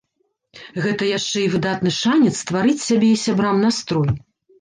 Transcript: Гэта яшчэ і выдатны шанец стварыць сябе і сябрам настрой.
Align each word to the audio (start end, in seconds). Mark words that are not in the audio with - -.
Гэта 0.85 1.09
яшчэ 1.17 1.43
і 1.47 1.51
выдатны 1.55 1.91
шанец 1.97 2.31
стварыць 2.39 2.83
сябе 2.87 3.11
і 3.17 3.21
сябрам 3.25 3.61
настрой. 3.67 4.09